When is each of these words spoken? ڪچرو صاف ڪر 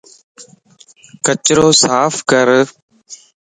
ڪچرو 1.25 1.67
صاف 1.81 2.13
ڪر 2.29 2.47